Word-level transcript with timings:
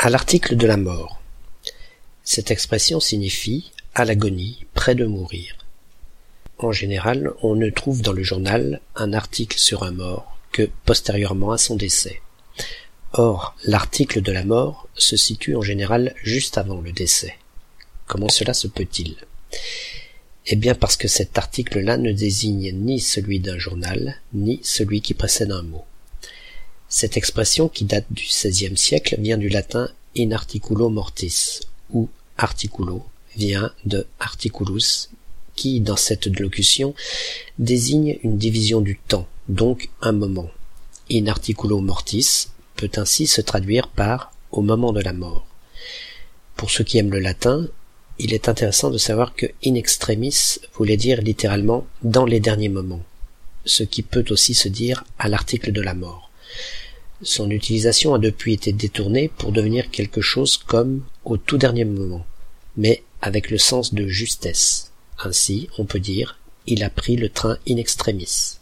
À 0.00 0.10
l'article 0.10 0.54
de 0.54 0.64
la 0.64 0.76
mort. 0.76 1.20
Cette 2.22 2.52
expression 2.52 3.00
signifie 3.00 3.72
à 3.96 4.04
l'agonie, 4.04 4.64
près 4.72 4.94
de 4.94 5.04
mourir. 5.04 5.56
En 6.58 6.70
général, 6.70 7.32
on 7.42 7.56
ne 7.56 7.68
trouve 7.68 8.00
dans 8.00 8.12
le 8.12 8.22
journal 8.22 8.80
un 8.94 9.12
article 9.12 9.58
sur 9.58 9.82
un 9.82 9.90
mort 9.90 10.38
que 10.52 10.70
postérieurement 10.84 11.50
à 11.50 11.58
son 11.58 11.74
décès. 11.74 12.22
Or, 13.12 13.56
l'article 13.64 14.22
de 14.22 14.30
la 14.30 14.44
mort 14.44 14.88
se 14.94 15.16
situe 15.16 15.56
en 15.56 15.62
général 15.62 16.14
juste 16.22 16.58
avant 16.58 16.80
le 16.80 16.92
décès. 16.92 17.36
Comment 18.06 18.28
cela 18.28 18.54
se 18.54 18.68
peut-il? 18.68 19.16
Eh 20.46 20.54
bien 20.54 20.76
parce 20.76 20.96
que 20.96 21.08
cet 21.08 21.36
article-là 21.38 21.96
ne 21.96 22.12
désigne 22.12 22.70
ni 22.72 23.00
celui 23.00 23.40
d'un 23.40 23.58
journal, 23.58 24.20
ni 24.32 24.60
celui 24.62 25.00
qui 25.00 25.14
précède 25.14 25.50
un 25.50 25.62
mot. 25.62 25.84
Cette 26.90 27.18
expression, 27.18 27.68
qui 27.68 27.84
date 27.84 28.06
du 28.10 28.24
XVIe 28.24 28.76
siècle, 28.76 29.16
vient 29.18 29.36
du 29.36 29.50
latin 29.50 29.90
in 30.16 30.32
articulo 30.32 30.88
mortis, 30.88 31.60
ou 31.90 32.08
articulo 32.38 33.04
vient 33.36 33.72
de 33.84 34.06
articulus, 34.20 35.10
qui, 35.54 35.80
dans 35.80 35.96
cette 35.96 36.26
locution, 36.26 36.94
désigne 37.58 38.18
une 38.22 38.38
division 38.38 38.80
du 38.80 38.96
temps, 38.96 39.26
donc 39.48 39.90
un 40.00 40.12
moment. 40.12 40.50
In 41.10 41.26
articulo 41.26 41.80
mortis 41.80 42.48
peut 42.76 42.90
ainsi 42.96 43.26
se 43.26 43.42
traduire 43.42 43.88
par 43.88 44.32
au 44.50 44.62
moment 44.62 44.92
de 44.92 45.00
la 45.00 45.12
mort. 45.12 45.46
Pour 46.56 46.70
ceux 46.70 46.84
qui 46.84 46.96
aiment 46.96 47.12
le 47.12 47.18
latin, 47.18 47.68
il 48.18 48.32
est 48.32 48.48
intéressant 48.48 48.90
de 48.90 48.98
savoir 48.98 49.34
que 49.34 49.46
in 49.64 49.74
extremis 49.74 50.58
voulait 50.74 50.96
dire 50.96 51.20
littéralement 51.20 51.86
dans 52.02 52.24
les 52.24 52.40
derniers 52.40 52.68
moments, 52.70 53.02
ce 53.66 53.82
qui 53.82 54.02
peut 54.02 54.24
aussi 54.30 54.54
se 54.54 54.68
dire 54.68 55.04
à 55.18 55.28
l'article 55.28 55.70
de 55.72 55.82
la 55.82 55.94
mort. 55.94 56.27
Son 57.22 57.50
utilisation 57.50 58.14
a 58.14 58.18
depuis 58.18 58.54
été 58.54 58.72
détournée 58.72 59.28
pour 59.28 59.52
devenir 59.52 59.90
quelque 59.90 60.20
chose 60.20 60.56
comme 60.56 61.02
au 61.24 61.36
tout 61.36 61.58
dernier 61.58 61.84
moment, 61.84 62.24
mais 62.76 63.02
avec 63.20 63.50
le 63.50 63.58
sens 63.58 63.92
de 63.92 64.06
justesse. 64.06 64.92
Ainsi, 65.18 65.68
on 65.78 65.84
peut 65.84 66.00
dire 66.00 66.38
il 66.70 66.84
a 66.84 66.90
pris 66.90 67.16
le 67.16 67.30
train 67.30 67.58
in 67.66 67.78
extremis. 67.78 68.57